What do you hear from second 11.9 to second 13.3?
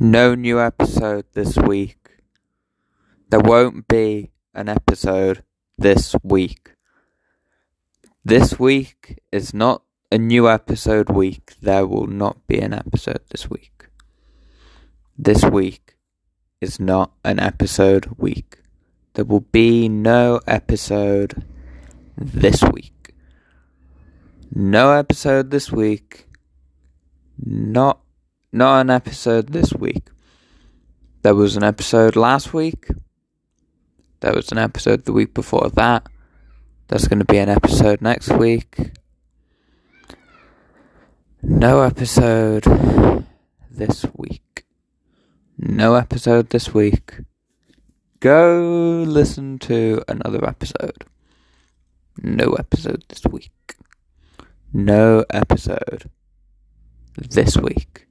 not be an episode